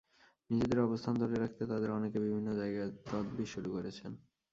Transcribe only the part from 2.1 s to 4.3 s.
বিভিন্ন জায়গায় তদবির শুরু করেছেন।